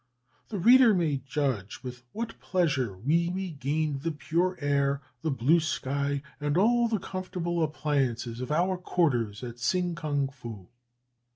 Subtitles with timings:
[0.49, 6.23] "The reader may judge with what pleasure we regained the pure air, the blue sky,
[6.39, 10.69] and all the comfortable appliances of our quarters at Tsing kong fou."